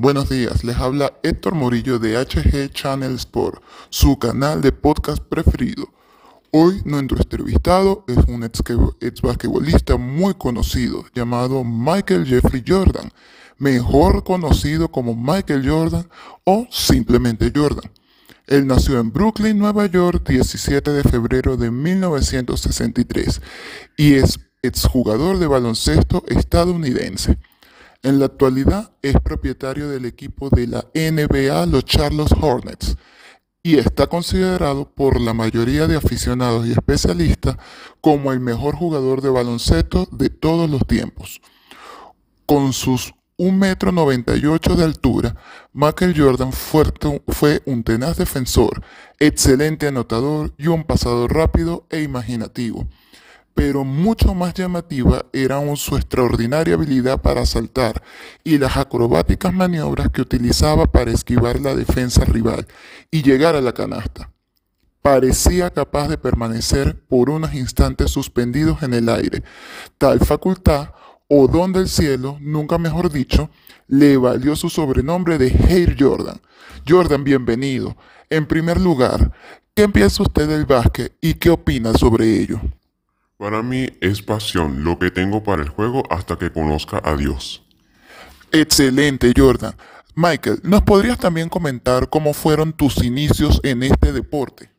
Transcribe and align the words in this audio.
Buenos 0.00 0.28
días, 0.28 0.62
les 0.62 0.76
habla 0.76 1.12
Héctor 1.24 1.56
Morillo 1.56 1.98
de 1.98 2.16
HG 2.24 2.70
Channel 2.70 3.16
Sport, 3.16 3.60
su 3.90 4.16
canal 4.16 4.60
de 4.60 4.70
podcast 4.70 5.20
preferido. 5.20 5.92
Hoy 6.52 6.80
nuestro 6.84 7.18
entrevistado 7.18 8.04
es 8.06 8.16
un 8.28 8.44
ex, 8.44 8.62
ex 9.00 9.20
basquetbolista 9.20 9.96
muy 9.96 10.34
conocido 10.34 11.04
llamado 11.16 11.64
Michael 11.64 12.26
Jeffrey 12.26 12.62
Jordan, 12.64 13.10
mejor 13.56 14.22
conocido 14.22 14.88
como 14.88 15.16
Michael 15.16 15.68
Jordan 15.68 16.08
o 16.44 16.68
simplemente 16.70 17.50
Jordan. 17.52 17.90
Él 18.46 18.68
nació 18.68 19.00
en 19.00 19.12
Brooklyn, 19.12 19.58
Nueva 19.58 19.86
York, 19.86 20.28
17 20.28 20.92
de 20.92 21.02
febrero 21.02 21.56
de 21.56 21.72
1963 21.72 23.42
y 23.96 24.14
es 24.14 24.38
exjugador 24.62 25.40
de 25.40 25.48
baloncesto 25.48 26.22
estadounidense. 26.28 27.36
En 28.04 28.20
la 28.20 28.26
actualidad 28.26 28.92
es 29.02 29.16
propietario 29.20 29.88
del 29.88 30.04
equipo 30.04 30.50
de 30.50 30.68
la 30.68 30.86
NBA, 30.94 31.66
los 31.66 31.84
Charlotte 31.84 32.32
Hornets, 32.40 32.96
y 33.60 33.76
está 33.76 34.06
considerado 34.06 34.88
por 34.88 35.20
la 35.20 35.34
mayoría 35.34 35.88
de 35.88 35.96
aficionados 35.96 36.64
y 36.68 36.70
especialistas 36.70 37.56
como 38.00 38.32
el 38.32 38.38
mejor 38.38 38.76
jugador 38.76 39.20
de 39.20 39.30
baloncesto 39.30 40.06
de 40.12 40.30
todos 40.30 40.70
los 40.70 40.86
tiempos. 40.86 41.40
Con 42.46 42.72
sus 42.72 43.14
1,98 43.36 44.66
m 44.66 44.76
de 44.76 44.84
altura, 44.84 45.36
Michael 45.72 46.14
Jordan 46.16 46.52
fue 46.52 47.62
un 47.66 47.82
tenaz 47.82 48.16
defensor, 48.16 48.80
excelente 49.18 49.88
anotador 49.88 50.54
y 50.56 50.68
un 50.68 50.84
pasador 50.84 51.34
rápido 51.34 51.84
e 51.90 52.02
imaginativo 52.02 52.86
pero 53.58 53.82
mucho 53.82 54.34
más 54.34 54.54
llamativa 54.54 55.26
era 55.32 55.60
su 55.74 55.96
extraordinaria 55.96 56.74
habilidad 56.74 57.20
para 57.20 57.44
saltar 57.44 58.00
y 58.44 58.56
las 58.56 58.76
acrobáticas 58.76 59.52
maniobras 59.52 60.10
que 60.10 60.20
utilizaba 60.20 60.86
para 60.86 61.10
esquivar 61.10 61.58
la 61.58 61.74
defensa 61.74 62.24
rival 62.24 62.68
y 63.10 63.22
llegar 63.22 63.56
a 63.56 63.60
la 63.60 63.72
canasta. 63.72 64.30
Parecía 65.02 65.70
capaz 65.70 66.06
de 66.06 66.18
permanecer 66.18 67.02
por 67.08 67.30
unos 67.30 67.52
instantes 67.52 68.12
suspendidos 68.12 68.84
en 68.84 68.94
el 68.94 69.08
aire. 69.08 69.42
Tal 69.98 70.20
facultad, 70.20 70.90
o 71.26 71.48
don 71.48 71.72
del 71.72 71.88
cielo, 71.88 72.38
nunca 72.40 72.78
mejor 72.78 73.10
dicho, 73.10 73.50
le 73.88 74.18
valió 74.18 74.54
su 74.54 74.70
sobrenombre 74.70 75.36
de 75.36 75.48
Air 75.68 75.96
Jordan. 75.98 76.40
Jordan, 76.88 77.24
bienvenido. 77.24 77.96
En 78.30 78.46
primer 78.46 78.80
lugar, 78.80 79.32
¿qué 79.74 79.88
piensa 79.88 80.22
usted 80.22 80.46
del 80.46 80.64
básquet 80.64 81.12
y 81.20 81.34
qué 81.34 81.50
opina 81.50 81.92
sobre 81.94 82.40
ello? 82.40 82.60
Para 83.38 83.62
mí 83.62 83.88
es 84.00 84.20
pasión 84.20 84.82
lo 84.82 84.98
que 84.98 85.12
tengo 85.12 85.44
para 85.44 85.62
el 85.62 85.68
juego 85.68 86.02
hasta 86.10 86.36
que 86.36 86.50
conozca 86.50 87.00
a 87.04 87.16
Dios. 87.16 87.62
Excelente, 88.50 89.32
Jordan. 89.36 89.76
Michael, 90.16 90.58
¿nos 90.64 90.82
podrías 90.82 91.18
también 91.18 91.48
comentar 91.48 92.10
cómo 92.10 92.34
fueron 92.34 92.72
tus 92.72 93.02
inicios 93.04 93.60
en 93.62 93.84
este 93.84 94.12
deporte? 94.12 94.72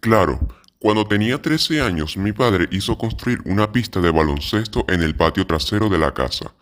Claro, 0.00 0.48
cuando 0.80 1.06
tenía 1.06 1.40
13 1.40 1.80
años 1.80 2.16
mi 2.16 2.32
padre 2.32 2.66
hizo 2.72 2.98
construir 2.98 3.40
una 3.44 3.70
pista 3.70 4.00
de 4.00 4.10
baloncesto 4.10 4.84
en 4.88 5.04
el 5.04 5.14
patio 5.14 5.46
trasero 5.46 5.88
de 5.88 5.98
la 5.98 6.12
casa. 6.12 6.52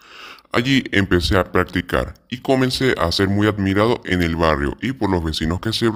Allí 0.52 0.84
empecé 0.92 1.38
a 1.38 1.50
practicar 1.50 2.12
y 2.28 2.42
comencé 2.42 2.94
a 2.98 3.10
ser 3.10 3.28
muy 3.28 3.46
admirado 3.46 4.02
en 4.04 4.20
el 4.20 4.36
barrio 4.36 4.76
y 4.82 4.92
por 4.92 5.10
los 5.10 5.24
vecinos 5.24 5.60
que 5.60 5.72
se, 5.72 5.90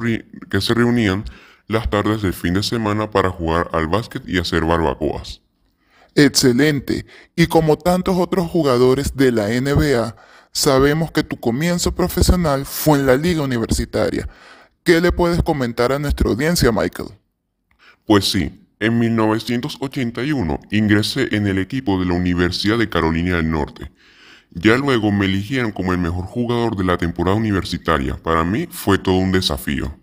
que 0.48 0.62
se 0.62 0.72
reunían 0.72 1.24
las 1.68 1.90
tardes 1.90 2.22
del 2.22 2.32
fin 2.32 2.54
de 2.54 2.62
semana 2.62 3.10
para 3.10 3.30
jugar 3.30 3.68
al 3.72 3.88
básquet 3.88 4.22
y 4.26 4.38
hacer 4.38 4.64
barbacoas. 4.64 5.42
Excelente. 6.14 7.04
Y 7.34 7.46
como 7.46 7.76
tantos 7.76 8.16
otros 8.18 8.48
jugadores 8.48 9.16
de 9.16 9.32
la 9.32 9.48
NBA, 9.48 10.16
sabemos 10.52 11.12
que 11.12 11.22
tu 11.22 11.36
comienzo 11.38 11.94
profesional 11.94 12.64
fue 12.64 12.98
en 12.98 13.06
la 13.06 13.16
liga 13.16 13.42
universitaria. 13.42 14.28
¿Qué 14.82 15.00
le 15.00 15.12
puedes 15.12 15.42
comentar 15.42 15.92
a 15.92 15.98
nuestra 15.98 16.30
audiencia, 16.30 16.72
Michael? 16.72 17.08
Pues 18.06 18.30
sí, 18.30 18.66
en 18.78 18.98
1981 18.98 20.60
ingresé 20.70 21.34
en 21.34 21.46
el 21.46 21.58
equipo 21.58 21.98
de 21.98 22.06
la 22.06 22.14
Universidad 22.14 22.78
de 22.78 22.88
Carolina 22.88 23.36
del 23.36 23.50
Norte. 23.50 23.90
Ya 24.52 24.78
luego 24.78 25.12
me 25.12 25.26
eligieron 25.26 25.72
como 25.72 25.92
el 25.92 25.98
mejor 25.98 26.24
jugador 26.24 26.76
de 26.76 26.84
la 26.84 26.96
temporada 26.96 27.36
universitaria. 27.36 28.16
Para 28.16 28.44
mí 28.44 28.68
fue 28.70 28.96
todo 28.96 29.16
un 29.16 29.32
desafío. 29.32 29.94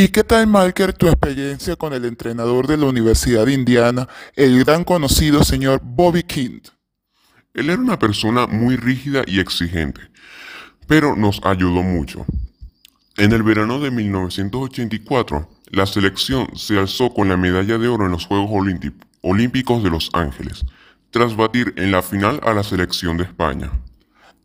¿Y 0.00 0.10
qué 0.10 0.22
tal, 0.22 0.46
Malker, 0.46 0.92
tu 0.92 1.08
experiencia 1.08 1.74
con 1.74 1.92
el 1.92 2.04
entrenador 2.04 2.68
de 2.68 2.76
la 2.76 2.86
Universidad 2.86 3.46
de 3.46 3.52
Indiana, 3.52 4.06
el 4.36 4.64
gran 4.64 4.84
conocido 4.84 5.42
señor 5.42 5.80
Bobby 5.82 6.22
King? 6.22 6.60
Él 7.52 7.68
era 7.68 7.82
una 7.82 7.98
persona 7.98 8.46
muy 8.46 8.76
rígida 8.76 9.24
y 9.26 9.40
exigente, 9.40 10.02
pero 10.86 11.16
nos 11.16 11.40
ayudó 11.42 11.82
mucho. 11.82 12.24
En 13.16 13.32
el 13.32 13.42
verano 13.42 13.80
de 13.80 13.90
1984, 13.90 15.48
la 15.72 15.84
selección 15.84 16.46
se 16.56 16.78
alzó 16.78 17.12
con 17.12 17.28
la 17.28 17.36
medalla 17.36 17.76
de 17.76 17.88
oro 17.88 18.06
en 18.06 18.12
los 18.12 18.24
Juegos 18.24 18.52
Olímpicos 19.22 19.82
de 19.82 19.90
Los 19.90 20.10
Ángeles, 20.12 20.64
tras 21.10 21.34
batir 21.34 21.74
en 21.76 21.90
la 21.90 22.02
final 22.02 22.38
a 22.44 22.54
la 22.54 22.62
selección 22.62 23.16
de 23.16 23.24
España. 23.24 23.72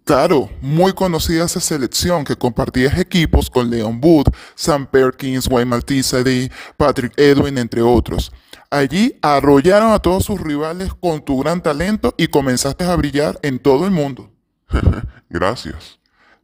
Claro, 0.03 0.49
muy 0.59 0.91
conocida 0.91 1.45
esa 1.45 1.61
selección 1.61 2.25
que 2.25 2.35
compartía 2.35 2.93
equipos 2.99 3.49
con 3.49 3.69
Leon 3.69 4.01
Wood, 4.03 4.25
Sam 4.53 4.85
Perkins, 4.85 5.47
Wayne 5.47 5.69
Maltese, 5.69 6.51
Patrick 6.75 7.13
Edwin, 7.15 7.57
entre 7.57 7.81
otros. 7.81 8.29
Allí 8.69 9.17
arrollaron 9.21 9.93
a 9.93 9.99
todos 9.99 10.25
sus 10.25 10.41
rivales 10.41 10.93
con 10.93 11.23
tu 11.23 11.39
gran 11.39 11.63
talento 11.63 12.13
y 12.17 12.27
comenzaste 12.27 12.83
a 12.83 12.95
brillar 12.97 13.39
en 13.43 13.59
todo 13.59 13.85
el 13.85 13.91
mundo. 13.91 14.29
Gracias. 15.29 15.99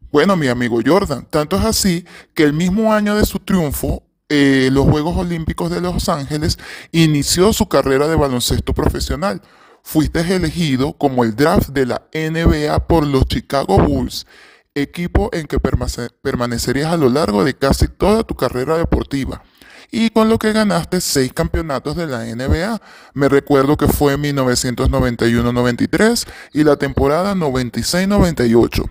Bueno, 0.09 0.37
mi 0.37 0.47
amigo 0.47 0.79
Jordan, 0.85 1.27
tanto 1.29 1.57
es 1.57 1.65
así 1.65 2.05
que 2.33 2.43
el 2.43 2.53
mismo 2.53 2.93
año 2.93 3.15
de 3.15 3.25
su 3.25 3.39
triunfo, 3.39 4.03
eh, 4.29 4.69
los 4.71 4.85
Juegos 4.85 5.17
Olímpicos 5.17 5.69
de 5.69 5.81
Los 5.81 6.07
Ángeles, 6.07 6.57
inició 6.93 7.51
su 7.51 7.67
carrera 7.67 8.07
de 8.07 8.15
baloncesto 8.15 8.73
profesional 8.73 9.41
fuiste 9.83 10.21
elegido 10.21 10.93
como 10.93 11.23
el 11.23 11.35
draft 11.35 11.69
de 11.69 11.85
la 11.85 12.03
NBA 12.13 12.87
por 12.87 13.05
los 13.05 13.25
Chicago 13.25 13.79
Bulls, 13.79 14.25
equipo 14.75 15.29
en 15.33 15.47
que 15.47 15.59
permanecerías 15.59 16.93
a 16.93 16.97
lo 16.97 17.09
largo 17.09 17.43
de 17.43 17.55
casi 17.55 17.87
toda 17.87 18.23
tu 18.23 18.35
carrera 18.35 18.77
deportiva 18.77 19.43
y 19.91 20.11
con 20.11 20.29
lo 20.29 20.37
que 20.37 20.53
ganaste 20.53 21.01
seis 21.01 21.33
campeonatos 21.33 21.95
de 21.95 22.05
la 22.07 22.25
NBA. 22.25 22.79
Me 23.13 23.29
recuerdo 23.29 23.77
que 23.77 23.87
fue 23.87 24.13
en 24.13 24.23
1991-93 24.23 26.27
y 26.53 26.63
la 26.63 26.77
temporada 26.77 27.35
96-98. 27.35 28.89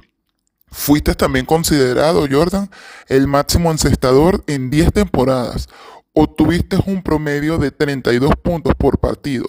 Fuiste 0.70 1.14
también 1.14 1.46
considerado, 1.46 2.26
Jordan, 2.30 2.70
el 3.06 3.26
máximo 3.26 3.70
encestador 3.70 4.44
en 4.46 4.68
10 4.70 4.92
temporadas. 4.92 5.68
Obtuviste 6.12 6.78
un 6.86 7.02
promedio 7.02 7.56
de 7.58 7.70
32 7.70 8.32
puntos 8.42 8.74
por 8.74 8.98
partido 8.98 9.46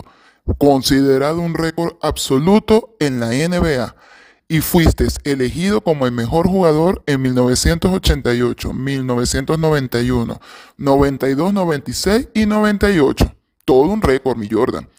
considerado 0.57 1.39
un 1.39 1.53
récord 1.53 1.93
absoluto 2.01 2.95
en 2.99 3.19
la 3.19 3.27
NBA 3.27 3.95
y 4.51 4.61
fuiste 4.61 5.05
elegido 5.25 5.81
como 5.81 6.07
el 6.07 6.11
mejor 6.11 6.47
jugador 6.47 7.03
en 7.05 7.21
1988, 7.21 8.73
1991, 8.73 10.41
92, 10.77 11.53
96 11.53 12.29
y 12.33 12.45
98. 12.47 13.35
Todo 13.63 13.83
un 13.83 14.01
récord, 14.01 14.37
mi 14.37 14.49
Jordan. 14.49 14.89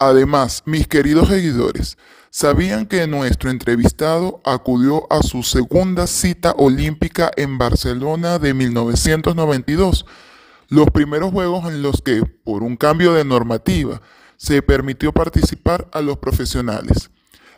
Además, 0.00 0.64
mis 0.66 0.88
queridos 0.88 1.28
seguidores, 1.28 1.96
¿sabían 2.30 2.86
que 2.86 3.06
nuestro 3.06 3.48
entrevistado 3.50 4.40
acudió 4.44 5.06
a 5.10 5.22
su 5.22 5.44
segunda 5.44 6.08
cita 6.08 6.52
olímpica 6.58 7.30
en 7.36 7.58
Barcelona 7.58 8.40
de 8.40 8.54
1992? 8.54 10.04
Los 10.68 10.90
primeros 10.90 11.30
juegos 11.30 11.70
en 11.70 11.80
los 11.80 12.02
que, 12.02 12.24
por 12.44 12.64
un 12.64 12.76
cambio 12.76 13.12
de 13.12 13.24
normativa, 13.24 14.02
se 14.36 14.62
permitió 14.62 15.12
participar 15.12 15.88
a 15.92 16.00
los 16.00 16.18
profesionales. 16.18 17.10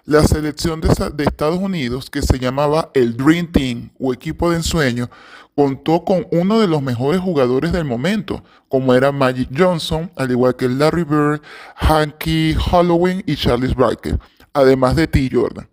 La 0.04 0.24
selección 0.24 0.80
de, 0.80 0.88
Estados 1.22 1.58
Unidos, 1.58 2.08
que 2.08 2.22
se 2.22 2.38
llamaba 2.38 2.90
el 2.94 3.14
Dream 3.16 3.52
Team 3.52 3.90
o 3.98 4.14
equipo 4.14 4.50
de 4.50 4.56
ensueño, 4.56 5.10
contó 5.54 6.02
con 6.04 6.26
uno 6.30 6.60
de 6.60 6.66
los 6.66 6.80
mejores 6.80 7.20
jugadores 7.20 7.72
del 7.72 7.84
momento, 7.84 8.42
como 8.68 8.94
era 8.94 9.12
Magic 9.12 9.50
Johnson, 9.54 10.10
al 10.16 10.30
igual 10.30 10.56
que 10.56 10.68
Larry 10.68 11.04
Bird, 11.04 11.42
Hanky 11.76 12.54
Halloween 12.54 13.22
y 13.26 13.36
Charles 13.36 13.74
Barker, 13.74 14.18
además 14.54 14.96
de 14.96 15.08
T. 15.08 15.28
Jordan. 15.30 15.68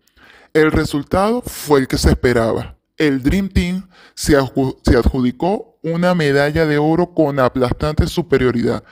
El 0.53 0.71
resultado 0.71 1.41
fue 1.41 1.79
el 1.79 1.87
que 1.87 1.97
se 1.97 2.09
esperaba. 2.09 2.75
El 2.97 3.23
Dream 3.23 3.47
Team 3.47 3.87
se 4.15 4.35
adjudicó 4.35 5.77
una 5.81 6.13
medalla 6.13 6.65
de 6.65 6.77
oro 6.77 7.13
con 7.13 7.39
aplastante 7.39 8.07
superioridad 8.07 8.83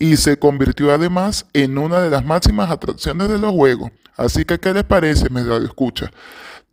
y 0.00 0.16
se 0.16 0.38
convirtió 0.38 0.92
además 0.92 1.46
en 1.52 1.78
una 1.78 2.00
de 2.00 2.10
las 2.10 2.24
máximas 2.24 2.70
atracciones 2.70 3.28
de 3.28 3.38
los 3.38 3.52
juegos. 3.52 3.90
Así 4.16 4.44
que, 4.44 4.58
¿qué 4.58 4.72
les 4.72 4.84
parece, 4.84 5.30
me 5.30 5.42
escucha? 5.64 6.10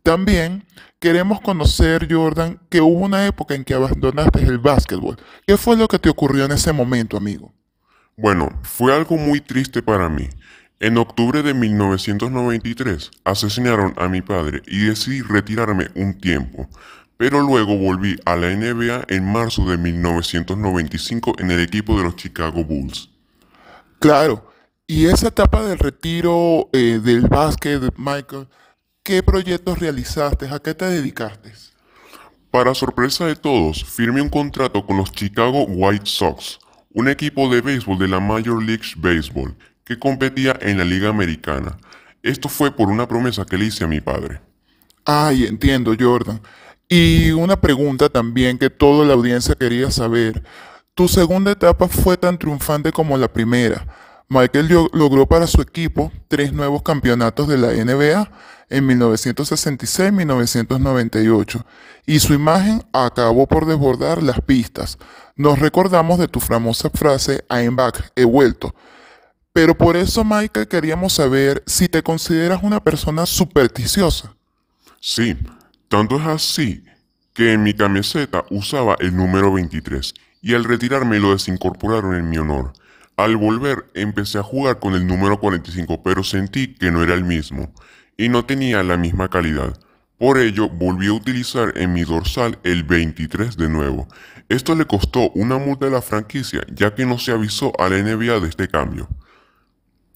También 0.02 0.64
queremos 0.98 1.40
conocer, 1.40 2.06
Jordan, 2.10 2.60
que 2.68 2.80
hubo 2.80 3.04
una 3.04 3.26
época 3.26 3.54
en 3.54 3.64
que 3.64 3.74
abandonaste 3.74 4.40
el 4.42 4.58
básquetbol. 4.58 5.16
¿Qué 5.46 5.56
fue 5.56 5.76
lo 5.76 5.88
que 5.88 5.98
te 5.98 6.08
ocurrió 6.08 6.44
en 6.44 6.52
ese 6.52 6.72
momento, 6.72 7.16
amigo? 7.16 7.52
Bueno, 8.16 8.60
fue 8.62 8.94
algo 8.94 9.16
muy 9.16 9.40
triste 9.40 9.82
para 9.82 10.08
mí. 10.08 10.28
En 10.78 10.98
octubre 10.98 11.42
de 11.42 11.54
1993 11.54 13.10
asesinaron 13.24 13.94
a 13.96 14.08
mi 14.08 14.22
padre 14.22 14.62
y 14.66 14.84
decidí 14.84 15.22
retirarme 15.22 15.88
un 15.94 16.18
tiempo, 16.18 16.68
pero 17.16 17.40
luego 17.40 17.76
volví 17.76 18.16
a 18.26 18.36
la 18.36 18.54
NBA 18.54 19.06
en 19.08 19.32
marzo 19.32 19.68
de 19.68 19.78
1995 19.78 21.36
en 21.38 21.50
el 21.50 21.60
equipo 21.60 21.96
de 21.96 22.04
los 22.04 22.16
Chicago 22.16 22.62
Bulls. 22.62 23.15
Claro, 23.98 24.50
y 24.86 25.06
esa 25.06 25.28
etapa 25.28 25.62
del 25.64 25.78
retiro 25.78 26.68
eh, 26.72 27.00
del 27.02 27.22
básquet, 27.22 27.80
Michael, 27.96 28.46
¿qué 29.02 29.22
proyectos 29.22 29.78
realizaste? 29.78 30.48
¿A 30.48 30.58
qué 30.60 30.74
te 30.74 30.84
dedicaste? 30.84 31.52
Para 32.50 32.74
sorpresa 32.74 33.26
de 33.26 33.36
todos, 33.36 33.84
firmé 33.84 34.22
un 34.22 34.28
contrato 34.28 34.86
con 34.86 34.96
los 34.96 35.10
Chicago 35.12 35.64
White 35.64 36.06
Sox, 36.06 36.58
un 36.92 37.08
equipo 37.08 37.48
de 37.48 37.60
béisbol 37.60 37.98
de 37.98 38.08
la 38.08 38.20
Major 38.20 38.62
League 38.62 38.84
Baseball, 38.96 39.56
que 39.84 39.98
competía 39.98 40.56
en 40.60 40.78
la 40.78 40.84
Liga 40.84 41.08
Americana. 41.08 41.76
Esto 42.22 42.48
fue 42.48 42.70
por 42.70 42.88
una 42.88 43.08
promesa 43.08 43.44
que 43.44 43.58
le 43.58 43.66
hice 43.66 43.84
a 43.84 43.88
mi 43.88 44.00
padre. 44.00 44.40
Ay, 45.04 45.46
entiendo, 45.46 45.94
Jordan. 45.98 46.40
Y 46.88 47.32
una 47.32 47.60
pregunta 47.60 48.08
también 48.08 48.58
que 48.58 48.70
toda 48.70 49.04
la 49.04 49.14
audiencia 49.14 49.54
quería 49.54 49.90
saber. 49.90 50.42
Tu 50.96 51.08
segunda 51.08 51.50
etapa 51.50 51.88
fue 51.88 52.16
tan 52.16 52.38
triunfante 52.38 52.90
como 52.90 53.18
la 53.18 53.30
primera. 53.30 53.86
Michael 54.30 54.88
logró 54.94 55.26
para 55.26 55.46
su 55.46 55.60
equipo 55.60 56.10
tres 56.26 56.54
nuevos 56.54 56.80
campeonatos 56.80 57.48
de 57.48 57.58
la 57.58 57.72
NBA 57.72 58.30
en 58.70 58.86
1966 58.86 60.10
1998 60.10 61.66
y 62.06 62.18
su 62.18 62.32
imagen 62.32 62.82
acabó 62.94 63.46
por 63.46 63.66
desbordar 63.66 64.22
las 64.22 64.40
pistas. 64.40 64.96
Nos 65.36 65.58
recordamos 65.58 66.18
de 66.18 66.28
tu 66.28 66.40
famosa 66.40 66.88
frase 66.88 67.44
I'm 67.50 67.76
back, 67.76 68.10
he 68.16 68.24
vuelto, 68.24 68.74
pero 69.52 69.76
por 69.76 69.98
eso, 69.98 70.24
Michael, 70.24 70.66
queríamos 70.66 71.12
saber 71.12 71.62
si 71.66 71.90
te 71.90 72.02
consideras 72.02 72.62
una 72.62 72.82
persona 72.82 73.26
supersticiosa. 73.26 74.34
Sí, 74.98 75.36
tanto 75.88 76.16
es 76.16 76.26
así 76.26 76.82
que 77.34 77.52
en 77.52 77.62
mi 77.64 77.74
camiseta 77.74 78.46
usaba 78.48 78.96
el 78.98 79.14
número 79.14 79.52
23 79.52 80.14
y 80.46 80.54
al 80.54 80.62
retirarme 80.62 81.18
lo 81.18 81.32
desincorporaron 81.32 82.14
en 82.14 82.30
mi 82.30 82.38
honor. 82.38 82.72
Al 83.16 83.36
volver 83.36 83.90
empecé 83.94 84.38
a 84.38 84.44
jugar 84.44 84.78
con 84.78 84.94
el 84.94 85.04
número 85.04 85.40
45, 85.40 86.04
pero 86.04 86.22
sentí 86.22 86.72
que 86.72 86.92
no 86.92 87.02
era 87.02 87.14
el 87.14 87.24
mismo 87.24 87.74
y 88.16 88.28
no 88.28 88.44
tenía 88.44 88.84
la 88.84 88.96
misma 88.96 89.28
calidad. 89.28 89.76
Por 90.18 90.38
ello 90.38 90.68
volví 90.68 91.08
a 91.08 91.14
utilizar 91.14 91.72
en 91.76 91.92
mi 91.92 92.04
dorsal 92.04 92.60
el 92.62 92.84
23 92.84 93.56
de 93.56 93.68
nuevo. 93.68 94.06
Esto 94.48 94.76
le 94.76 94.84
costó 94.84 95.30
una 95.30 95.58
multa 95.58 95.86
de 95.86 95.90
la 95.90 96.00
franquicia 96.00 96.64
ya 96.72 96.94
que 96.94 97.06
no 97.06 97.18
se 97.18 97.32
avisó 97.32 97.72
a 97.80 97.88
la 97.88 98.00
NBA 98.00 98.38
de 98.38 98.48
este 98.48 98.68
cambio. 98.68 99.08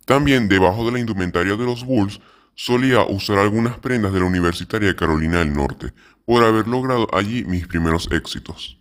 También 0.04 0.48
debajo 0.48 0.86
de 0.86 0.92
la 0.92 1.00
indumentaria 1.00 1.56
de 1.56 1.64
los 1.64 1.84
Bulls 1.84 2.20
solía 2.54 3.02
usar 3.02 3.38
algunas 3.38 3.78
prendas 3.78 4.12
de 4.12 4.20
la 4.20 4.26
Universitaria 4.26 4.90
de 4.90 4.96
Carolina 4.96 5.40
del 5.40 5.52
Norte, 5.52 5.92
por 6.24 6.44
haber 6.44 6.68
logrado 6.68 7.08
allí 7.12 7.42
mis 7.42 7.66
primeros 7.66 8.08
éxitos. 8.12 8.79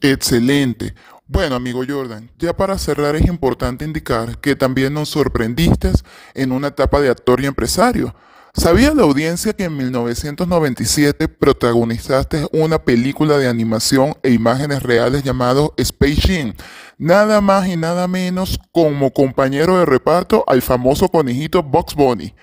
Excelente. 0.00 0.94
Bueno, 1.26 1.54
amigo 1.54 1.82
Jordan, 1.86 2.30
ya 2.38 2.56
para 2.56 2.78
cerrar 2.78 3.14
es 3.16 3.26
importante 3.26 3.84
indicar 3.84 4.38
que 4.38 4.56
también 4.56 4.94
nos 4.94 5.10
sorprendiste 5.10 5.92
en 6.34 6.52
una 6.52 6.68
etapa 6.68 7.00
de 7.00 7.10
actor 7.10 7.40
y 7.40 7.46
empresario. 7.46 8.14
¿Sabía 8.52 8.92
la 8.94 9.04
audiencia 9.04 9.52
que 9.52 9.64
en 9.64 9.76
1997 9.76 11.28
protagonizaste 11.28 12.48
una 12.50 12.80
película 12.82 13.38
de 13.38 13.46
animación 13.46 14.14
e 14.24 14.32
imágenes 14.32 14.82
reales 14.82 15.22
llamado 15.22 15.72
Space 15.76 16.20
Jam? 16.20 16.54
Nada 16.98 17.40
más 17.40 17.68
y 17.68 17.76
nada 17.76 18.08
menos 18.08 18.58
como 18.72 19.12
compañero 19.12 19.78
de 19.78 19.86
reparto 19.86 20.42
al 20.48 20.62
famoso 20.62 21.08
conejito 21.08 21.62
Box 21.62 21.94
Bunny. 21.94 22.34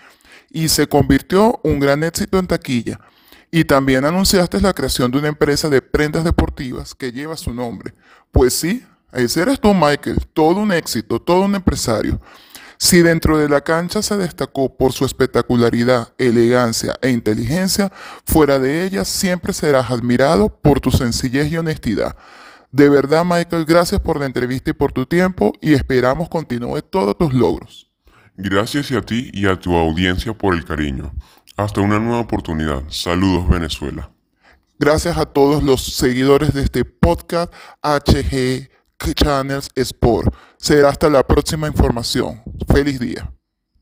Y 0.50 0.70
se 0.70 0.88
convirtió 0.88 1.60
un 1.64 1.82
gran 1.82 2.06
éxito 2.06 2.40
en 2.40 2.48
taquilla. 2.48 3.02
Y 3.50 3.64
también 3.64 4.06
anunciaste 4.06 4.60
la 4.60 4.74
creación 4.74 5.12
de 5.12 5.20
una 5.20 5.30
empresa 5.30 5.70
de 5.70 5.82
prendas 5.82 6.24
deportivas 6.24 6.94
que 6.94 7.12
lleva 7.12 7.38
su 7.38 7.54
nombre. 7.54 7.94
Pues 8.32 8.54
sí, 8.54 8.86
ese 9.14 9.42
eres 9.42 9.60
tú, 9.60 9.74
Michael. 9.74 10.28
Todo 10.34 10.60
un 10.60 10.72
éxito, 10.72 11.22
todo 11.22 11.42
un 11.42 11.56
empresario. 11.56 12.20
Si 12.80 13.02
dentro 13.02 13.40
de 13.40 13.50
la 13.50 13.62
cancha 13.62 14.04
se 14.04 14.18
destacó 14.18 14.78
por 14.78 14.94
su 14.94 15.04
espectacularidad, 15.06 16.14
elegancia 16.20 16.96
e 17.02 17.10
inteligencia, 17.10 17.92
fuera 18.26 18.60
de 18.60 18.86
ella 18.86 19.04
siempre 19.04 19.52
serás 19.54 19.90
admirado 19.90 20.50
por 20.50 20.80
tu 20.80 20.92
sencillez 20.92 21.52
y 21.52 21.58
honestidad. 21.58 22.16
De 22.72 22.90
verdad, 22.90 23.26
Michael, 23.26 23.66
gracias 23.66 24.00
por 24.00 24.20
la 24.20 24.28
entrevista 24.28 24.70
y 24.70 24.74
por 24.74 24.92
tu 24.92 25.08
tiempo 25.08 25.54
y 25.62 25.74
esperamos 25.74 26.30
continúe 26.30 26.82
todos 26.82 27.18
tus 27.18 27.34
logros. 27.34 27.90
Gracias 28.36 28.92
a 28.92 29.02
ti 29.02 29.32
y 29.34 29.48
a 29.48 29.60
tu 29.60 29.76
audiencia 29.76 30.32
por 30.34 30.54
el 30.54 30.64
cariño. 30.64 31.12
Hasta 31.58 31.82
una 31.82 32.00
nueva 32.00 32.20
oportunidad. 32.20 32.84
Saludos 32.88 33.50
Venezuela. 33.50 34.12
Gracias 34.80 35.18
a 35.18 35.26
todos 35.26 35.64
los 35.64 35.84
seguidores 35.84 36.54
de 36.54 36.62
este 36.62 36.86
podcast 36.86 37.52
HG 37.82 38.70
Channels 39.16 39.70
Sport. 39.76 40.36
Será 40.58 40.90
hasta 40.90 41.10
la 41.10 41.26
próxima 41.26 41.68
información. 41.68 42.44
Feliz 42.68 43.00
día. 43.00 43.37